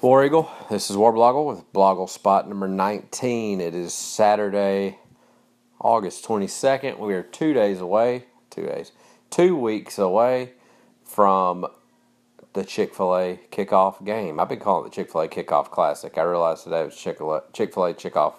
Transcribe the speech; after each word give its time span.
War 0.00 0.24
Eagle, 0.24 0.48
this 0.70 0.90
is 0.90 0.96
Warblogle 0.96 1.44
with 1.44 1.72
Blogle 1.72 2.08
spot 2.08 2.48
number 2.48 2.68
19. 2.68 3.60
It 3.60 3.74
is 3.74 3.92
Saturday, 3.92 5.00
August 5.80 6.24
22nd. 6.24 7.00
We 7.00 7.14
are 7.14 7.24
two 7.24 7.52
days 7.52 7.80
away, 7.80 8.26
two 8.48 8.64
days, 8.66 8.92
two 9.28 9.56
weeks 9.56 9.98
away 9.98 10.52
from 11.02 11.66
the 12.52 12.64
Chick 12.64 12.94
fil 12.94 13.16
A 13.16 13.40
kickoff 13.50 14.04
game. 14.04 14.38
I've 14.38 14.48
been 14.48 14.60
calling 14.60 14.86
it 14.86 14.90
the 14.90 14.94
Chick 14.94 15.10
fil 15.10 15.22
A 15.22 15.28
kickoff 15.28 15.72
classic. 15.72 16.16
I 16.16 16.22
realized 16.22 16.62
today 16.62 16.82
it 16.82 16.86
was 16.86 16.96
Chick 16.96 17.18
fil 17.18 17.84
A 17.84 17.92
kickoff. 17.92 18.34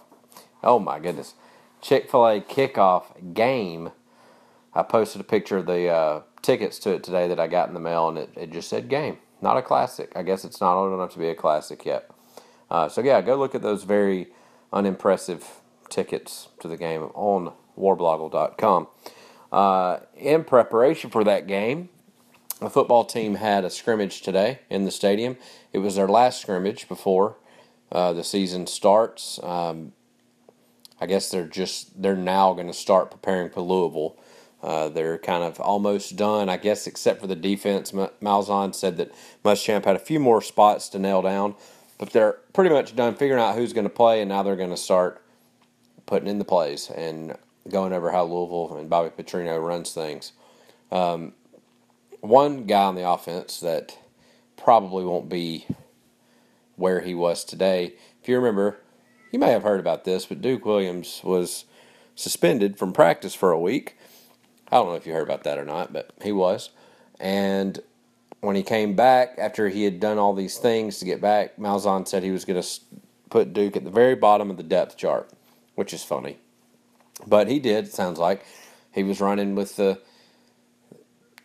Oh 0.64 0.80
my 0.80 0.98
goodness. 0.98 1.34
Chick 1.82 2.10
fil 2.10 2.26
A 2.26 2.40
kickoff 2.40 3.34
game. 3.34 3.92
I 4.74 4.84
posted 4.84 5.20
a 5.20 5.26
picture 5.26 5.58
of 5.58 5.66
the 5.66 5.90
uh, 5.90 6.22
tickets 6.42 6.80
to 6.80 6.92
it 6.92 7.04
today 7.04 7.28
that 7.28 7.40
I 7.40 7.48
got 7.48 7.68
in 7.68 7.74
the 7.74 7.82
mail, 7.82 8.08
and 8.08 8.18
it, 8.18 8.30
it 8.38 8.52
just 8.54 8.70
said 8.70 8.88
game. 8.88 9.18
Not 9.42 9.58
a 9.58 9.62
classic. 9.62 10.12
I 10.16 10.24
guess 10.24 10.44
it's 10.44 10.62
not 10.62 10.76
old 10.76 10.94
enough 10.94 11.14
to 11.14 11.20
be 11.20 11.30
a 11.30 11.36
classic 11.36 11.86
yet. 11.86 12.10
Uh, 12.70 12.90
so, 12.90 13.02
yeah, 13.02 13.22
go 13.22 13.36
look 13.36 13.56
at 13.56 13.62
those 13.62 13.84
very 13.84 14.28
unimpressive 14.72 15.62
tickets 15.90 16.50
to 16.60 16.68
the 16.68 16.78
game 16.78 17.04
on 17.14 17.54
warblogle.com. 17.78 18.88
Uh, 19.52 20.00
in 20.16 20.44
preparation 20.44 21.10
for 21.10 21.24
that 21.24 21.48
game, 21.48 21.90
the 22.60 22.70
football 22.70 23.06
team 23.06 23.36
had 23.36 23.64
a 23.64 23.70
scrimmage 23.70 24.22
today 24.22 24.60
in 24.70 24.86
the 24.86 24.92
stadium. 24.92 25.38
It 25.74 25.80
was 25.80 25.96
their 25.96 26.08
last 26.08 26.42
scrimmage 26.42 26.88
before 26.88 27.38
uh, 27.92 28.14
the 28.14 28.24
season 28.24 28.68
starts. 28.68 29.40
Um, 29.42 29.94
I 31.02 31.06
guess 31.06 31.32
they're 31.32 31.48
just 31.48 32.02
they're 32.02 32.16
now 32.16 32.54
going 32.54 32.68
to 32.68 32.74
start 32.74 33.12
preparing 33.12 33.50
for 33.50 33.62
Louisville. 33.62 34.18
Uh, 34.62 34.90
they're 34.90 35.18
kind 35.18 35.44
of 35.44 35.60
almost 35.60 36.18
done, 36.18 36.50
I 36.50 36.58
guess, 36.58 36.86
except 36.86 37.22
for 37.22 37.28
the 37.28 37.36
defense. 37.36 37.92
Malzahn 37.92 38.76
said 38.76 38.98
that 38.98 39.14
Muschamp 39.44 39.86
had 39.86 39.96
a 39.96 40.00
few 40.00 40.20
more 40.20 40.42
spots 40.42 40.90
to 40.90 41.00
nail 41.00 41.22
down, 41.22 41.56
but 41.98 42.12
they're 42.12 42.34
pretty 42.54 42.70
much 42.70 42.96
done 42.96 43.16
figuring 43.16 43.42
out 43.42 43.56
who's 43.56 43.74
going 43.74 43.86
to 43.86 43.90
play, 43.90 44.22
and 44.22 44.30
now 44.30 44.44
they're 44.44 44.58
going 44.58 44.70
to 44.70 44.78
start 44.78 45.24
putting 46.06 46.28
in 46.28 46.40
the 46.40 46.46
plays 46.46 46.90
and 46.90 47.38
going 47.70 47.94
over 47.94 48.12
how 48.12 48.24
Louisville 48.24 48.76
and 48.78 48.90
Bobby 48.90 49.10
Petrino 49.10 49.66
runs 49.66 49.94
things. 49.94 50.34
Um, 50.92 51.34
one 52.20 52.66
guy 52.66 52.84
on 52.84 52.96
the 52.96 53.08
offense 53.08 53.60
that 53.62 53.98
probably 54.58 55.06
won't 55.06 55.30
be 55.30 55.68
where 56.76 57.02
he 57.02 57.14
was 57.14 57.46
today. 57.46 57.94
If 58.22 58.28
you 58.28 58.36
remember, 58.36 58.80
you 59.32 59.40
may 59.40 59.52
have 59.52 59.64
heard 59.64 59.80
about 59.80 60.04
this, 60.04 60.26
but 60.26 60.42
Duke 60.42 60.66
Williams 60.66 61.22
was 61.24 61.66
suspended 62.16 62.78
from 62.78 62.92
practice 62.92 63.36
for 63.36 63.52
a 63.52 63.60
week 63.60 63.96
I 64.72 64.78
don't 64.78 64.88
know 64.88 64.96
if 64.96 65.08
you 65.08 65.14
heard 65.14 65.24
about 65.24 65.44
that 65.44 65.58
or 65.58 65.66
not, 65.66 65.92
but 65.92 66.12
he 66.22 66.32
was. 66.32 66.70
And 67.20 67.80
when 68.42 68.56
he 68.56 68.64
came 68.64 68.96
back, 68.96 69.36
after 69.38 69.70
he 69.70 69.84
had 69.84 70.00
done 70.00 70.18
all 70.18 70.34
these 70.34 70.58
things 70.58 71.00
to 71.00 71.06
get 71.06 71.22
back, 71.22 71.58
Malzahn 71.58 72.08
said 72.08 72.24
he 72.24 72.32
was 72.32 72.46
going 72.46 72.62
to 72.62 72.68
put 73.30 73.54
Duke 73.54 73.76
at 73.76 73.84
the 73.84 73.90
very 73.90 74.16
bottom 74.16 74.50
of 74.50 74.58
the 74.58 74.64
depth 74.64 74.98
chart, 74.98 75.30
which 75.76 75.94
is 75.94 76.04
funny. 76.04 76.38
But 77.28 77.48
he 77.48 77.60
did, 77.60 77.86
it 77.86 77.94
sounds 77.94 78.20
like. 78.20 78.46
He 78.92 79.04
was 79.04 79.20
running 79.20 79.56
with 79.56 79.76
the, 79.76 80.00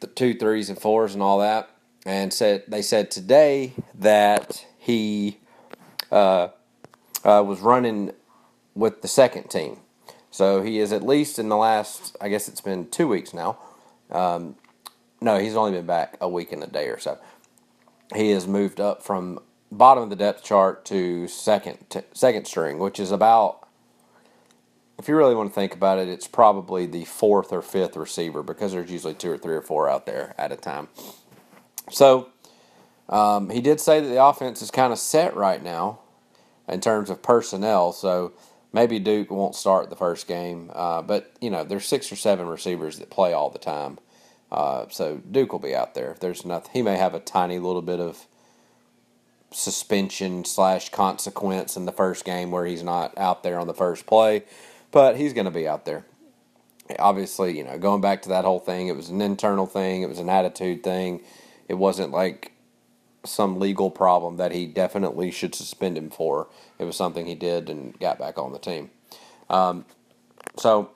the 0.00 0.06
two 0.06 0.34
threes 0.34 0.68
and 0.68 0.78
fours 0.78 1.14
and 1.14 1.22
all 1.22 1.38
that. 1.40 1.70
And 2.06 2.32
said 2.34 2.64
they 2.68 2.82
said 2.82 3.10
today 3.10 3.72
that 3.94 4.66
he 4.78 5.38
uh, 6.12 6.48
uh, 7.24 7.42
was 7.46 7.60
running 7.60 8.12
with 8.74 9.00
the 9.00 9.08
second 9.08 9.44
team. 9.48 9.78
So 10.34 10.62
he 10.62 10.80
is 10.80 10.90
at 10.90 11.04
least 11.04 11.38
in 11.38 11.48
the 11.48 11.56
last, 11.56 12.16
I 12.20 12.28
guess 12.28 12.48
it's 12.48 12.60
been 12.60 12.90
two 12.90 13.06
weeks 13.06 13.32
now. 13.32 13.56
Um, 14.10 14.56
no, 15.20 15.38
he's 15.38 15.54
only 15.54 15.70
been 15.70 15.86
back 15.86 16.16
a 16.20 16.28
week 16.28 16.50
and 16.50 16.60
a 16.60 16.66
day 16.66 16.88
or 16.88 16.98
so. 16.98 17.20
He 18.16 18.30
has 18.30 18.44
moved 18.44 18.80
up 18.80 19.04
from 19.04 19.38
bottom 19.70 20.02
of 20.02 20.10
the 20.10 20.16
depth 20.16 20.42
chart 20.42 20.84
to 20.86 21.28
second 21.28 22.02
second 22.14 22.48
string, 22.48 22.80
which 22.80 22.98
is 22.98 23.12
about, 23.12 23.68
if 24.98 25.06
you 25.06 25.14
really 25.14 25.36
want 25.36 25.50
to 25.50 25.54
think 25.54 25.72
about 25.72 26.00
it, 26.00 26.08
it's 26.08 26.26
probably 26.26 26.86
the 26.86 27.04
fourth 27.04 27.52
or 27.52 27.62
fifth 27.62 27.96
receiver 27.96 28.42
because 28.42 28.72
there's 28.72 28.90
usually 28.90 29.14
two 29.14 29.30
or 29.30 29.38
three 29.38 29.54
or 29.54 29.62
four 29.62 29.88
out 29.88 30.04
there 30.04 30.34
at 30.36 30.50
a 30.50 30.56
time. 30.56 30.88
So 31.92 32.30
um, 33.08 33.50
he 33.50 33.60
did 33.60 33.78
say 33.78 34.00
that 34.00 34.08
the 34.08 34.20
offense 34.20 34.62
is 34.62 34.72
kind 34.72 34.92
of 34.92 34.98
set 34.98 35.36
right 35.36 35.62
now 35.62 36.00
in 36.68 36.80
terms 36.80 37.08
of 37.08 37.22
personnel. 37.22 37.92
So 37.92 38.32
Maybe 38.74 38.98
Duke 38.98 39.30
won't 39.30 39.54
start 39.54 39.88
the 39.88 39.94
first 39.94 40.26
game, 40.26 40.72
uh, 40.74 41.00
but 41.00 41.32
you 41.40 41.48
know 41.48 41.62
there's 41.62 41.86
six 41.86 42.10
or 42.10 42.16
seven 42.16 42.48
receivers 42.48 42.98
that 42.98 43.08
play 43.08 43.32
all 43.32 43.48
the 43.48 43.58
time, 43.58 43.98
uh, 44.50 44.86
so 44.90 45.22
Duke 45.30 45.52
will 45.52 45.60
be 45.60 45.76
out 45.76 45.94
there. 45.94 46.16
There's 46.18 46.44
nothing. 46.44 46.72
He 46.72 46.82
may 46.82 46.96
have 46.96 47.14
a 47.14 47.20
tiny 47.20 47.60
little 47.60 47.82
bit 47.82 48.00
of 48.00 48.26
suspension 49.52 50.44
slash 50.44 50.88
consequence 50.88 51.76
in 51.76 51.86
the 51.86 51.92
first 51.92 52.24
game 52.24 52.50
where 52.50 52.66
he's 52.66 52.82
not 52.82 53.16
out 53.16 53.44
there 53.44 53.60
on 53.60 53.68
the 53.68 53.74
first 53.74 54.06
play, 54.06 54.42
but 54.90 55.16
he's 55.16 55.32
going 55.32 55.44
to 55.44 55.52
be 55.52 55.68
out 55.68 55.84
there. 55.84 56.04
Obviously, 56.98 57.56
you 57.56 57.62
know, 57.62 57.78
going 57.78 58.00
back 58.00 58.22
to 58.22 58.30
that 58.30 58.44
whole 58.44 58.58
thing, 58.58 58.88
it 58.88 58.96
was 58.96 59.08
an 59.08 59.22
internal 59.22 59.66
thing. 59.66 60.02
It 60.02 60.08
was 60.08 60.18
an 60.18 60.28
attitude 60.28 60.82
thing. 60.82 61.20
It 61.68 61.74
wasn't 61.74 62.10
like 62.10 62.50
some 63.24 63.58
legal 63.58 63.90
problem 63.90 64.36
that 64.36 64.52
he 64.52 64.66
definitely 64.66 65.30
should 65.30 65.54
suspend 65.54 65.96
him 65.96 66.10
for. 66.10 66.48
It 66.78 66.84
was 66.84 66.96
something 66.96 67.26
he 67.26 67.34
did 67.34 67.70
and 67.70 67.98
got 67.98 68.18
back 68.18 68.38
on 68.38 68.52
the 68.52 68.58
team. 68.58 68.90
Um, 69.48 69.84
so 70.56 70.90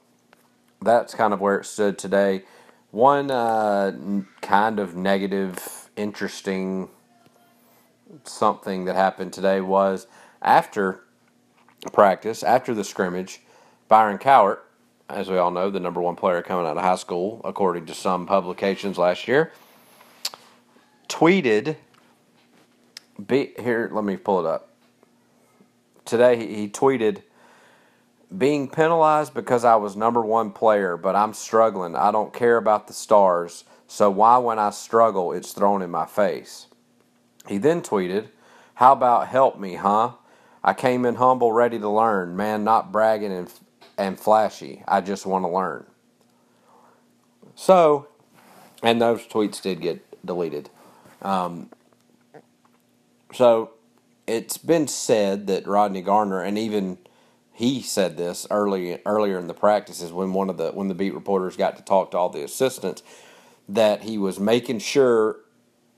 that's 0.80 1.14
kind 1.14 1.32
of 1.32 1.40
where 1.40 1.58
it 1.58 1.66
stood 1.66 1.98
today. 1.98 2.42
One 2.90 3.30
uh, 3.30 4.24
kind 4.40 4.78
of 4.78 4.96
negative, 4.96 5.90
interesting 5.96 6.88
something 8.24 8.86
that 8.86 8.96
happened 8.96 9.32
today 9.32 9.60
was 9.60 10.06
after 10.40 11.00
practice, 11.92 12.42
after 12.42 12.74
the 12.74 12.84
scrimmage, 12.84 13.40
Byron 13.88 14.18
Cowart, 14.18 14.60
as 15.08 15.30
we 15.30 15.38
all 15.38 15.50
know, 15.50 15.70
the 15.70 15.80
number 15.80 16.00
one 16.00 16.16
player 16.16 16.42
coming 16.42 16.66
out 16.66 16.76
of 16.76 16.82
high 16.82 16.96
school, 16.96 17.40
according 17.44 17.86
to 17.86 17.94
some 17.94 18.26
publications 18.26 18.98
last 18.98 19.26
year, 19.26 19.52
tweeted 21.08 21.76
be 23.26 23.52
here. 23.58 23.90
Let 23.92 24.04
me 24.04 24.16
pull 24.16 24.40
it 24.40 24.46
up. 24.46 24.68
Today 26.04 26.36
he 26.36 26.68
tweeted, 26.68 27.22
"Being 28.36 28.68
penalized 28.68 29.34
because 29.34 29.64
I 29.64 29.76
was 29.76 29.96
number 29.96 30.22
one 30.22 30.50
player, 30.52 30.96
but 30.96 31.16
I'm 31.16 31.34
struggling. 31.34 31.96
I 31.96 32.10
don't 32.10 32.32
care 32.32 32.56
about 32.56 32.86
the 32.86 32.92
stars. 32.92 33.64
So 33.86 34.10
why, 34.10 34.38
when 34.38 34.58
I 34.58 34.70
struggle, 34.70 35.32
it's 35.32 35.52
thrown 35.52 35.82
in 35.82 35.90
my 35.90 36.06
face." 36.06 36.66
He 37.46 37.58
then 37.58 37.82
tweeted, 37.82 38.28
"How 38.74 38.92
about 38.92 39.28
help 39.28 39.58
me, 39.58 39.74
huh? 39.74 40.12
I 40.62 40.74
came 40.74 41.04
in 41.04 41.16
humble, 41.16 41.52
ready 41.52 41.78
to 41.78 41.88
learn. 41.88 42.36
Man, 42.36 42.64
not 42.64 42.92
bragging 42.92 43.32
and 43.32 43.52
and 43.96 44.18
flashy. 44.18 44.84
I 44.86 45.00
just 45.00 45.26
want 45.26 45.44
to 45.44 45.48
learn." 45.48 45.86
So, 47.54 48.06
and 48.82 49.00
those 49.00 49.26
tweets 49.26 49.60
did 49.60 49.80
get 49.80 50.04
deleted. 50.24 50.70
Um, 51.22 51.70
so 53.32 53.72
it's 54.26 54.58
been 54.58 54.88
said 54.88 55.46
that 55.46 55.66
Rodney 55.66 56.02
Garner, 56.02 56.40
and 56.42 56.58
even 56.58 56.98
he 57.52 57.82
said 57.82 58.16
this 58.16 58.46
early 58.50 59.00
earlier 59.04 59.38
in 59.38 59.48
the 59.48 59.54
practices 59.54 60.12
when 60.12 60.32
one 60.32 60.50
of 60.50 60.58
the 60.58 60.70
when 60.70 60.88
the 60.88 60.94
beat 60.94 61.14
reporters 61.14 61.56
got 61.56 61.76
to 61.76 61.82
talk 61.82 62.12
to 62.12 62.18
all 62.18 62.28
the 62.28 62.44
assistants, 62.44 63.02
that 63.68 64.02
he 64.02 64.18
was 64.18 64.38
making 64.38 64.78
sure 64.78 65.40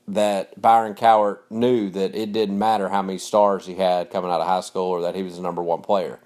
that 0.07 0.59
Byron 0.59 0.95
Cowart 0.95 1.39
knew 1.49 1.89
that 1.91 2.15
it 2.15 2.31
didn't 2.31 2.57
matter 2.57 2.89
how 2.89 3.01
many 3.01 3.17
stars 3.17 3.65
he 3.65 3.75
had 3.75 4.09
coming 4.09 4.31
out 4.31 4.41
of 4.41 4.47
high 4.47 4.61
school 4.61 4.87
or 4.89 5.01
that 5.01 5.15
he 5.15 5.23
was 5.23 5.35
the 5.35 5.41
number 5.41 5.61
one 5.61 5.81
player. 5.81 6.19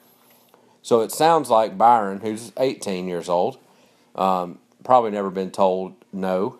So 0.81 1.01
it 1.01 1.11
sounds 1.11 1.49
like 1.49 1.77
Byron, 1.77 2.21
who's 2.21 2.51
18 2.57 3.07
years 3.07 3.27
old, 3.27 3.57
um, 4.15 4.59
probably 4.83 5.11
never 5.11 5.29
been 5.29 5.51
told 5.51 5.95
no 6.13 6.59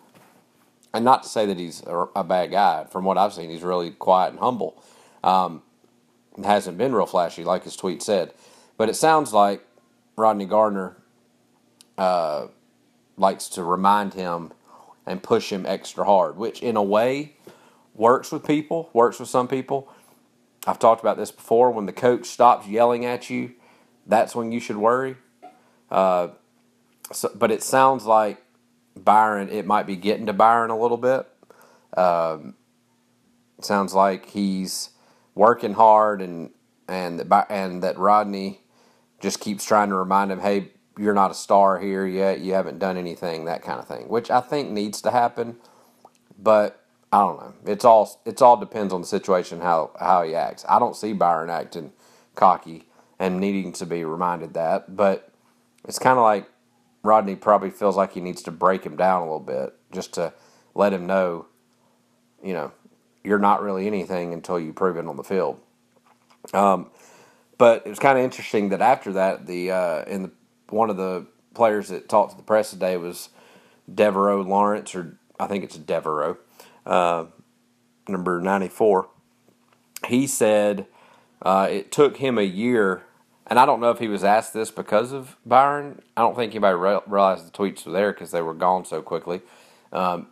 and 0.96 1.04
not 1.04 1.22
to 1.22 1.28
say 1.28 1.46
that 1.46 1.58
he's 1.58 1.82
a, 1.86 2.06
a, 2.16 2.24
bad 2.24 2.50
guy. 2.50 2.84
From 2.84 3.04
what 3.04 3.18
I've 3.18 3.32
seen, 3.32 3.50
he's 3.50 3.62
really 3.62 3.90
quiet 3.90 4.30
and 4.30 4.38
humble. 4.38 4.82
Um, 5.22 5.62
hasn't 6.42 6.78
been 6.78 6.94
real 6.94 7.06
flashy, 7.06 7.44
like 7.44 7.64
his 7.64 7.76
tweet 7.76 8.02
said. 8.02 8.32
But 8.76 8.88
it 8.88 8.94
sounds 8.94 9.32
like 9.32 9.66
Rodney 10.16 10.46
Gardner 10.46 10.96
uh, 11.98 12.46
likes 13.16 13.48
to 13.50 13.62
remind 13.62 14.14
him 14.14 14.52
and 15.06 15.22
push 15.22 15.52
him 15.52 15.64
extra 15.66 16.04
hard, 16.04 16.36
which 16.36 16.62
in 16.62 16.76
a 16.76 16.82
way 16.82 17.36
works 17.94 18.32
with 18.32 18.44
people, 18.44 18.90
works 18.92 19.20
with 19.20 19.28
some 19.28 19.48
people. 19.48 19.92
I've 20.66 20.78
talked 20.78 21.00
about 21.00 21.16
this 21.16 21.30
before. 21.30 21.70
When 21.70 21.86
the 21.86 21.92
coach 21.92 22.26
stops 22.26 22.66
yelling 22.66 23.04
at 23.04 23.30
you, 23.30 23.52
that's 24.06 24.34
when 24.34 24.50
you 24.50 24.60
should 24.60 24.76
worry. 24.76 25.16
Uh, 25.90 26.28
so, 27.12 27.30
but 27.34 27.50
it 27.50 27.62
sounds 27.62 28.04
like 28.04 28.42
Byron, 28.96 29.48
it 29.50 29.66
might 29.66 29.86
be 29.86 29.96
getting 29.96 30.26
to 30.26 30.32
Byron 30.32 30.70
a 30.70 30.78
little 30.78 30.96
bit. 30.96 31.26
Um, 31.96 32.54
sounds 33.60 33.94
like 33.94 34.30
he's 34.30 34.90
working 35.34 35.74
hard, 35.74 36.22
and 36.22 36.50
and 36.88 37.20
that, 37.20 37.46
and 37.50 37.82
that 37.82 37.98
Rodney 37.98 38.60
just 39.20 39.40
keeps 39.40 39.64
trying 39.64 39.88
to 39.88 39.94
remind 39.96 40.30
him, 40.30 40.40
hey, 40.40 40.70
you're 40.98 41.14
not 41.14 41.30
a 41.30 41.34
star 41.34 41.78
here 41.78 42.06
yet. 42.06 42.40
You 42.40 42.54
haven't 42.54 42.78
done 42.78 42.96
anything, 42.96 43.44
that 43.44 43.62
kind 43.62 43.78
of 43.78 43.86
thing, 43.86 44.08
which 44.08 44.30
I 44.30 44.40
think 44.40 44.70
needs 44.70 45.00
to 45.02 45.10
happen. 45.10 45.56
But 46.38 46.82
I 47.12 47.20
don't 47.20 47.38
know. 47.38 47.54
It's 47.64 47.84
all 47.84 48.20
it's 48.24 48.42
all 48.42 48.56
depends 48.56 48.92
on 48.92 49.02
the 49.02 49.06
situation 49.06 49.60
how 49.60 49.92
how 49.98 50.22
he 50.22 50.34
acts. 50.34 50.64
I 50.68 50.78
don't 50.78 50.96
see 50.96 51.12
Byron 51.12 51.50
acting 51.50 51.92
cocky 52.34 52.88
and 53.18 53.40
needing 53.40 53.72
to 53.74 53.86
be 53.86 54.04
reminded 54.04 54.54
that, 54.54 54.94
but 54.96 55.30
it's 55.86 55.98
kind 55.98 56.18
of 56.18 56.24
like 56.24 56.48
Rodney 57.06 57.36
probably 57.36 57.70
feels 57.70 57.96
like 57.96 58.12
he 58.12 58.20
needs 58.20 58.42
to 58.42 58.50
break 58.50 58.84
him 58.84 58.96
down 58.96 59.22
a 59.22 59.24
little 59.24 59.40
bit 59.40 59.74
just 59.92 60.14
to 60.14 60.32
let 60.74 60.92
him 60.92 61.06
know, 61.06 61.46
you 62.42 62.52
know, 62.52 62.72
you're 63.24 63.38
not 63.38 63.62
really 63.62 63.86
anything 63.86 64.32
until 64.32 64.58
you 64.58 64.72
prove 64.72 64.96
it 64.96 65.06
on 65.06 65.16
the 65.16 65.24
field. 65.24 65.60
Um, 66.52 66.90
but 67.58 67.86
it 67.86 67.88
was 67.88 67.98
kind 67.98 68.18
of 68.18 68.24
interesting 68.24 68.68
that 68.68 68.80
after 68.80 69.12
that, 69.14 69.46
the 69.46 69.70
uh, 69.70 70.04
in 70.04 70.22
the 70.24 70.30
one 70.68 70.90
of 70.90 70.96
the 70.96 71.26
players 71.54 71.88
that 71.88 72.08
talked 72.08 72.32
to 72.32 72.36
the 72.36 72.42
press 72.42 72.70
today 72.70 72.96
was 72.96 73.30
Devaroe 73.90 74.46
Lawrence, 74.46 74.94
or 74.94 75.18
I 75.40 75.46
think 75.46 75.64
it's 75.64 75.78
Devaroe, 75.78 76.36
uh, 76.84 77.26
number 78.08 78.40
94. 78.40 79.08
He 80.06 80.26
said 80.26 80.86
uh, 81.42 81.68
it 81.70 81.90
took 81.90 82.18
him 82.18 82.38
a 82.38 82.42
year, 82.42 83.04
and 83.48 83.58
I 83.58 83.66
don't 83.66 83.80
know 83.80 83.90
if 83.90 83.98
he 83.98 84.08
was 84.08 84.24
asked 84.24 84.52
this 84.52 84.70
because 84.70 85.12
of 85.12 85.36
Byron. 85.46 86.02
I 86.16 86.22
don't 86.22 86.34
think 86.34 86.52
anybody 86.52 86.76
re- 86.76 87.00
realized 87.06 87.46
the 87.46 87.56
tweets 87.56 87.86
were 87.86 87.92
there 87.92 88.12
because 88.12 88.32
they 88.32 88.42
were 88.42 88.54
gone 88.54 88.84
so 88.84 89.02
quickly. 89.02 89.40
Um, 89.92 90.28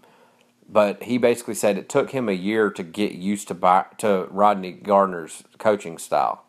but 0.69 1.05
he 1.05 1.19
basically 1.19 1.55
said 1.55 1.78
it 1.78 1.88
took 1.88 2.11
him 2.11 2.28
a 2.28 2.32
year 2.32 2.70
to 2.70 2.82
get 2.82 3.12
used 3.12 3.49
to 3.49 3.55
By- 3.55 3.87
to 3.99 4.26
Rodney 4.31 4.72
Gardner's 4.72 5.44
coaching 5.58 5.99
style. 5.99 6.44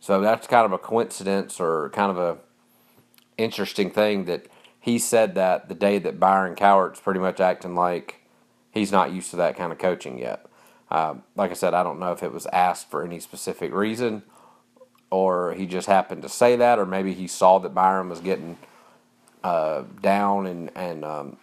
So 0.00 0.20
that's 0.20 0.46
kind 0.46 0.66
of 0.66 0.72
a 0.72 0.78
coincidence 0.78 1.58
or 1.58 1.90
kind 1.90 2.10
of 2.10 2.18
a 2.18 2.38
interesting 3.36 3.90
thing 3.90 4.26
that 4.26 4.46
he 4.78 4.98
said 4.98 5.34
that 5.36 5.68
the 5.68 5.74
day 5.74 5.98
that 5.98 6.20
Byron 6.20 6.54
Cowart's 6.54 7.00
pretty 7.00 7.20
much 7.20 7.40
acting 7.40 7.74
like 7.74 8.22
he's 8.70 8.92
not 8.92 9.12
used 9.12 9.30
to 9.30 9.36
that 9.36 9.56
kind 9.56 9.72
of 9.72 9.78
coaching 9.78 10.18
yet. 10.18 10.46
Um, 10.90 11.22
like 11.36 11.50
I 11.50 11.54
said, 11.54 11.74
I 11.74 11.82
don't 11.82 11.98
know 11.98 12.12
if 12.12 12.22
it 12.22 12.32
was 12.32 12.46
asked 12.52 12.90
for 12.90 13.04
any 13.04 13.20
specific 13.20 13.72
reason 13.72 14.22
or 15.10 15.52
he 15.54 15.66
just 15.66 15.86
happened 15.86 16.22
to 16.22 16.28
say 16.28 16.56
that, 16.56 16.78
or 16.78 16.86
maybe 16.86 17.14
he 17.14 17.26
saw 17.26 17.58
that 17.58 17.74
Byron 17.74 18.08
was 18.08 18.20
getting 18.20 18.58
uh, 19.42 19.82
down 20.02 20.46
and, 20.46 20.70
and 20.74 21.04
um, 21.04 21.36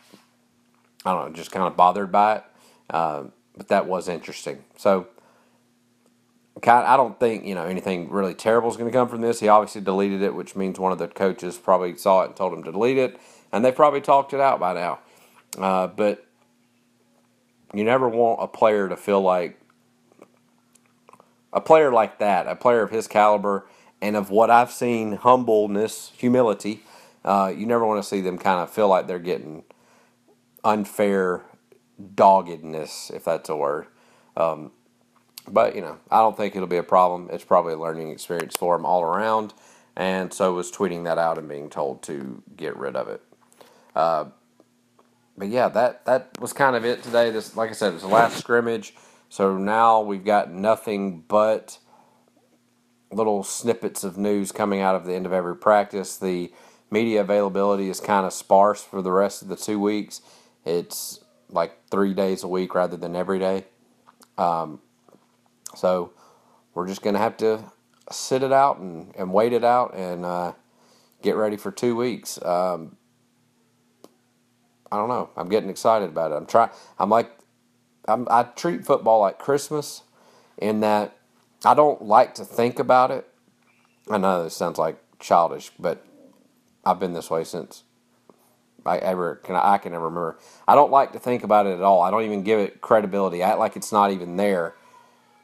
I 1.05 1.13
don't 1.13 1.29
know, 1.29 1.35
just 1.35 1.51
kind 1.51 1.65
of 1.65 1.75
bothered 1.75 2.11
by 2.11 2.37
it. 2.37 2.43
Uh, 2.89 3.23
but 3.57 3.69
that 3.69 3.87
was 3.87 4.07
interesting. 4.09 4.63
So, 4.77 5.07
I 6.63 6.95
don't 6.95 7.19
think 7.19 7.45
you 7.45 7.53
know 7.53 7.65
anything 7.65 8.09
really 8.09 8.33
terrible 8.33 8.69
is 8.69 8.77
going 8.77 8.89
to 8.89 8.97
come 8.97 9.09
from 9.09 9.21
this. 9.21 9.39
He 9.39 9.47
obviously 9.47 9.81
deleted 9.81 10.21
it, 10.21 10.33
which 10.33 10.55
means 10.55 10.79
one 10.79 10.91
of 10.91 10.97
the 10.97 11.07
coaches 11.07 11.57
probably 11.57 11.97
saw 11.97 12.21
it 12.23 12.27
and 12.27 12.35
told 12.35 12.53
him 12.53 12.63
to 12.63 12.71
delete 12.71 12.97
it, 12.97 13.19
and 13.51 13.63
they 13.63 13.71
probably 13.71 14.01
talked 14.01 14.33
it 14.33 14.39
out 14.39 14.59
by 14.59 14.73
now. 14.73 14.99
Uh, 15.57 15.87
but 15.87 16.25
you 17.73 17.83
never 17.83 18.07
want 18.07 18.39
a 18.41 18.47
player 18.47 18.87
to 18.87 18.95
feel 18.95 19.21
like 19.21 19.59
a 21.55 21.61
player 21.61 21.91
like 21.91 22.19
that, 22.19 22.47
a 22.47 22.55
player 22.55 22.83
of 22.83 22.91
his 22.91 23.07
caliber 23.07 23.65
and 24.01 24.15
of 24.15 24.29
what 24.29 24.51
I've 24.51 24.71
seen, 24.71 25.13
humbleness, 25.13 26.11
humility. 26.17 26.83
Uh, 27.23 27.51
you 27.55 27.65
never 27.65 27.85
want 27.85 28.03
to 28.03 28.07
see 28.07 28.21
them 28.21 28.37
kind 28.37 28.59
of 28.59 28.69
feel 28.69 28.89
like 28.89 29.07
they're 29.07 29.17
getting 29.17 29.63
unfair 30.63 31.43
doggedness, 32.13 33.09
if 33.09 33.23
that's 33.23 33.49
a 33.49 33.55
word. 33.55 33.87
Um, 34.35 34.71
but 35.47 35.75
you 35.75 35.81
know, 35.81 35.97
I 36.11 36.19
don't 36.19 36.35
think 36.35 36.55
it'll 36.55 36.67
be 36.67 36.77
a 36.77 36.83
problem. 36.83 37.29
It's 37.31 37.45
probably 37.45 37.73
a 37.73 37.77
learning 37.79 38.11
experience 38.11 38.57
for 38.57 38.75
him 38.75 38.85
all 38.85 39.01
around, 39.01 39.53
and 39.95 40.33
so 40.33 40.53
was 40.53 40.71
tweeting 40.71 41.05
that 41.05 41.17
out 41.17 41.37
and 41.37 41.47
being 41.47 41.69
told 41.69 42.03
to 42.03 42.43
get 42.57 42.75
rid 42.75 42.95
of 42.95 43.07
it. 43.07 43.21
Uh, 43.95 44.25
but 45.37 45.47
yeah, 45.47 45.69
that 45.69 46.05
that 46.05 46.29
was 46.39 46.51
kind 46.51 46.75
of 46.75 46.83
it 46.83 47.01
today. 47.01 47.31
This, 47.31 47.55
like 47.55 47.69
I 47.69 47.73
said, 47.73 47.89
it 47.89 47.93
was 47.93 48.01
the 48.01 48.09
last 48.09 48.37
scrimmage. 48.37 48.93
So 49.35 49.57
now 49.57 49.99
we've 49.99 50.23
got 50.23 50.49
nothing 50.49 51.25
but 51.27 51.79
little 53.11 53.43
snippets 53.43 54.05
of 54.05 54.17
news 54.17 54.53
coming 54.53 54.79
out 54.79 54.95
of 54.95 55.03
the 55.03 55.13
end 55.13 55.25
of 55.25 55.33
every 55.33 55.57
practice. 55.57 56.15
The 56.15 56.53
media 56.89 57.19
availability 57.19 57.89
is 57.89 57.99
kind 57.99 58.25
of 58.25 58.31
sparse 58.31 58.81
for 58.81 59.01
the 59.01 59.11
rest 59.11 59.41
of 59.41 59.49
the 59.49 59.57
two 59.57 59.77
weeks. 59.77 60.21
It's 60.63 61.19
like 61.49 61.73
three 61.91 62.13
days 62.13 62.43
a 62.43 62.47
week 62.47 62.73
rather 62.73 62.95
than 62.95 63.13
every 63.13 63.37
day. 63.37 63.65
Um, 64.37 64.79
so 65.75 66.13
we're 66.73 66.87
just 66.87 67.01
going 67.01 67.15
to 67.15 67.19
have 67.19 67.35
to 67.35 67.73
sit 68.13 68.41
it 68.41 68.53
out 68.53 68.77
and, 68.77 69.13
and 69.17 69.33
wait 69.33 69.51
it 69.51 69.65
out 69.65 69.93
and 69.95 70.23
uh, 70.23 70.53
get 71.21 71.35
ready 71.35 71.57
for 71.57 71.73
two 71.73 71.97
weeks. 71.97 72.41
Um, 72.41 72.95
I 74.89 74.95
don't 74.95 75.09
know. 75.09 75.29
I'm 75.35 75.49
getting 75.49 75.69
excited 75.69 76.07
about 76.07 76.31
it. 76.31 76.35
I'm 76.35 76.45
trying. 76.45 76.69
I'm 76.97 77.09
like, 77.09 77.37
I'm, 78.07 78.27
I 78.29 78.43
treat 78.43 78.85
football 78.85 79.19
like 79.19 79.39
Christmas, 79.39 80.03
in 80.57 80.79
that 80.81 81.17
I 81.63 81.73
don't 81.73 82.01
like 82.01 82.35
to 82.35 82.45
think 82.45 82.79
about 82.79 83.11
it. 83.11 83.27
I 84.09 84.17
know 84.17 84.43
this 84.43 84.55
sounds 84.55 84.77
like 84.77 84.97
childish, 85.19 85.71
but 85.79 86.05
I've 86.85 86.99
been 86.99 87.13
this 87.13 87.29
way 87.29 87.43
since 87.43 87.83
I 88.85 88.97
ever 88.97 89.35
can. 89.37 89.55
I 89.55 89.77
can 89.79 89.93
ever 89.93 90.05
remember. 90.05 90.37
I 90.67 90.75
don't 90.75 90.91
like 90.91 91.13
to 91.13 91.19
think 91.19 91.43
about 91.43 91.65
it 91.65 91.73
at 91.73 91.81
all. 91.81 92.01
I 92.01 92.11
don't 92.11 92.23
even 92.23 92.43
give 92.43 92.59
it 92.59 92.81
credibility. 92.81 93.41
I 93.41 93.49
act 93.49 93.59
like 93.59 93.75
it's 93.75 93.91
not 93.91 94.11
even 94.11 94.37
there 94.37 94.75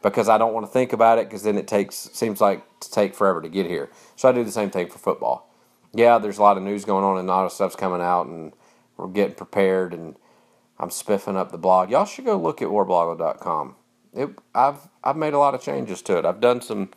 because 0.04 0.30
I 0.30 0.38
don't 0.38 0.54
want 0.54 0.66
to 0.66 0.72
think 0.72 0.94
about 0.94 1.18
it 1.18 1.28
because 1.28 1.44
then 1.44 1.58
it 1.58 1.68
takes 1.68 1.96
seems 1.96 2.40
like 2.40 2.64
to 2.82 2.92
take 2.92 3.16
forever 3.16 3.42
to 3.42 3.50
get 3.50 3.66
here. 3.66 3.90
So 4.16 4.30
I 4.30 4.32
do 4.32 4.44
the 4.44 4.52
same 4.52 4.70
thing 4.70 4.88
for 4.90 5.00
football. 5.00 5.50
Yeah, 5.94 6.20
there's 6.20 6.38
a 6.38 6.42
lot 6.44 6.58
of 6.58 6.64
news 6.64 6.86
going 6.86 7.04
on 7.04 7.18
and 7.18 7.28
a 7.28 7.32
lot 7.32 7.46
of 7.46 7.52
stuff's 7.52 7.76
coming 7.76 8.02
out 8.02 8.28
and 8.28 8.54
we're 8.96 9.08
getting 9.08 9.36
prepared 9.36 9.94
and 9.94 10.16
I'm 10.82 10.90
spiffing 10.90 11.38
up 11.38 11.52
the 11.52 11.60
blog. 11.60 11.92
Y'all 11.92 12.06
should 12.06 12.26
go 12.26 12.36
look 12.36 12.62
at 12.62 12.68
warblogle.com. 12.68 13.76
It, 14.14 14.30
I've 14.54 14.90
I've 15.04 15.16
made 15.16 15.34
a 15.34 15.38
lot 15.38 15.54
of 15.54 15.62
changes 15.62 16.02
to 16.04 16.18
it. 16.18 16.26
I've 16.26 16.42
done 16.42 16.60
some 16.60 16.90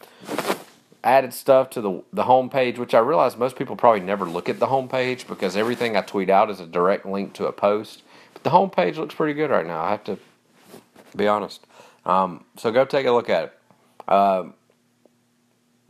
added 1.04 1.34
stuff 1.34 1.70
to 1.70 1.80
the 1.82 2.02
the 2.12 2.24
homepage, 2.24 2.78
which 2.78 2.94
I 2.94 2.98
realize 2.98 3.36
most 3.36 3.56
people 3.56 3.76
probably 3.76 4.00
never 4.00 4.24
look 4.24 4.48
at 4.48 4.58
the 4.58 4.66
homepage 4.66 5.28
because 5.28 5.54
everything 5.56 5.96
I 5.96 6.00
tweet 6.00 6.30
out 6.30 6.50
is 6.50 6.60
a 6.60 6.66
direct 6.66 7.04
link 7.04 7.34
to 7.34 7.46
a 7.46 7.52
post. 7.52 8.02
But 8.32 8.42
the 8.42 8.50
homepage 8.50 8.96
looks 8.96 9.14
pretty 9.14 9.34
good 9.34 9.50
right 9.50 9.66
now. 9.66 9.82
I 9.82 9.90
have 9.90 10.04
to 10.04 10.18
be 11.14 11.28
honest. 11.28 11.64
Um, 12.06 12.44
so 12.56 12.72
go 12.72 12.84
take 12.84 13.06
a 13.06 13.12
look 13.12 13.30
at 13.30 13.44
it. 13.44 14.10
Um, 14.12 14.54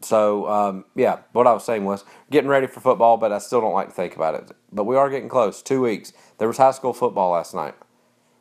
so 0.04 0.48
um, 0.48 0.84
yeah, 0.94 1.18
what 1.32 1.46
I 1.46 1.52
was 1.52 1.64
saying 1.64 1.84
was 1.84 2.04
getting 2.30 2.48
ready 2.48 2.66
for 2.66 2.80
football, 2.80 3.16
but 3.16 3.32
I 3.32 3.38
still 3.38 3.60
don't 3.60 3.72
like 3.72 3.88
to 3.88 3.94
think 3.94 4.14
about 4.14 4.34
it. 4.34 4.50
But 4.72 4.84
we 4.84 4.96
are 4.96 5.10
getting 5.10 5.28
close. 5.28 5.62
Two 5.62 5.80
weeks. 5.80 6.12
There 6.38 6.48
was 6.48 6.58
high 6.58 6.72
school 6.72 6.92
football 6.92 7.32
last 7.32 7.54
night. 7.54 7.74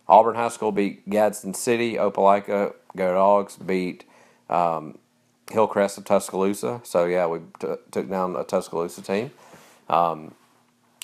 Auburn 0.08 0.36
High 0.36 0.50
School 0.50 0.72
beat 0.72 1.10
Gadsden 1.10 1.54
City. 1.54 1.96
Opelika 1.96 2.74
Go 2.96 3.14
Dogs 3.14 3.56
beat 3.56 4.04
um, 4.50 4.98
Hillcrest 5.52 5.98
of 5.98 6.06
Tuscaloosa. 6.06 6.82
So 6.84 7.06
yeah, 7.06 7.26
we 7.28 7.40
t- 7.60 7.76
took 7.92 8.10
down 8.10 8.36
a 8.36 8.44
Tuscaloosa 8.44 9.02
team. 9.02 9.32
Um, 9.90 10.36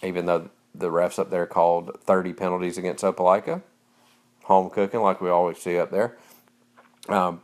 even 0.04 0.26
though 0.26 0.50
the 0.74 0.90
refs 0.90 1.20
up 1.20 1.30
there 1.30 1.46
called 1.46 1.98
30 2.04 2.34
penalties 2.34 2.78
against 2.78 3.04
Opelika. 3.04 3.62
Home 4.44 4.70
cooking 4.70 5.02
like 5.02 5.22
we 5.22 5.30
always 5.30 5.58
see 5.58 5.78
up 5.78 5.92
there. 5.92 6.18
Um, 7.08 7.42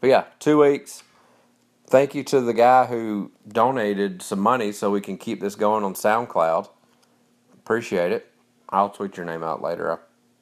but 0.00 0.08
yeah, 0.08 0.24
two 0.38 0.60
weeks. 0.60 1.02
Thank 1.86 2.14
you 2.14 2.24
to 2.24 2.40
the 2.40 2.54
guy 2.54 2.86
who 2.86 3.32
donated 3.46 4.22
some 4.22 4.40
money 4.40 4.72
so 4.72 4.90
we 4.90 5.00
can 5.00 5.18
keep 5.18 5.40
this 5.40 5.54
going 5.54 5.84
on 5.84 5.94
SoundCloud. 5.94 6.68
Appreciate 7.52 8.12
it. 8.12 8.30
I'll 8.68 8.90
tweet 8.90 9.16
your 9.16 9.26
name 9.26 9.42
out 9.42 9.62
later. 9.62 9.92
I 9.92 9.98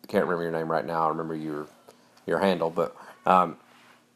can't 0.06 0.24
remember 0.24 0.44
your 0.44 0.52
name 0.52 0.70
right 0.70 0.86
now. 0.86 1.06
I 1.06 1.08
remember 1.08 1.34
your 1.34 1.66
your 2.26 2.38
handle, 2.38 2.70
but 2.70 2.96
um, 3.26 3.56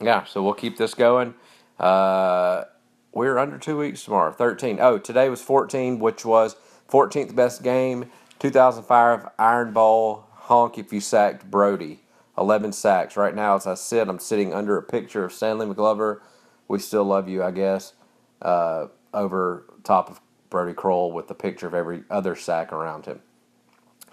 yeah. 0.00 0.24
So 0.24 0.42
we'll 0.42 0.54
keep 0.54 0.76
this 0.76 0.94
going. 0.94 1.34
Uh, 1.78 2.64
we're 3.12 3.38
under 3.38 3.58
two 3.58 3.78
weeks 3.78 4.04
tomorrow. 4.04 4.32
Thirteen. 4.32 4.78
Oh, 4.80 4.98
today 4.98 5.28
was 5.28 5.42
fourteen, 5.42 5.98
which 5.98 6.24
was 6.24 6.54
fourteenth 6.86 7.34
best 7.34 7.62
game. 7.64 8.10
2005 8.38 9.28
Iron 9.38 9.72
Bowl. 9.72 10.26
Honk 10.32 10.76
if 10.78 10.92
you 10.92 11.00
sacked 11.00 11.50
Brodie. 11.50 12.00
11 12.36 12.72
sacks. 12.72 13.16
Right 13.16 13.34
now, 13.34 13.54
as 13.54 13.66
I 13.66 13.74
sit, 13.74 14.08
I'm 14.08 14.18
sitting 14.18 14.52
under 14.52 14.76
a 14.76 14.82
picture 14.82 15.24
of 15.24 15.32
Stanley 15.32 15.66
McClover. 15.66 16.20
We 16.68 16.78
still 16.78 17.04
love 17.04 17.28
you, 17.28 17.42
I 17.42 17.50
guess. 17.50 17.92
Uh, 18.40 18.86
over 19.12 19.64
top 19.84 20.10
of 20.10 20.20
Brodie 20.50 20.74
Croyle 20.74 21.12
with 21.12 21.28
the 21.28 21.34
picture 21.34 21.66
of 21.66 21.74
every 21.74 22.04
other 22.10 22.34
sack 22.34 22.72
around 22.72 23.06
him. 23.06 23.20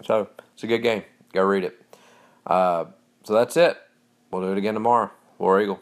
So 0.04 0.28
it's 0.54 0.64
a 0.64 0.66
good 0.66 0.82
game. 0.82 1.04
Go 1.32 1.42
read 1.42 1.64
it. 1.64 1.80
Uh, 2.46 2.86
so 3.24 3.34
that's 3.34 3.56
it. 3.56 3.78
We'll 4.30 4.42
do 4.42 4.52
it 4.52 4.58
again 4.58 4.74
tomorrow. 4.74 5.10
War 5.38 5.60
Eagle. 5.60 5.80